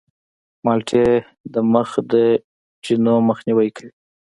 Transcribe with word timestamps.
مالټې 0.65 1.07
د 1.53 1.55
مخ 1.73 1.89
د 2.11 2.13
چینو 2.83 3.15
مخنیوی 3.29 3.69
کوي. 3.77 3.91